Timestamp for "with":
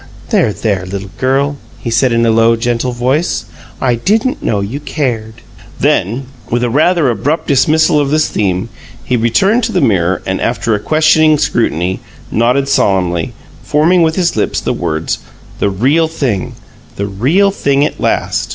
6.49-6.63, 14.01-14.15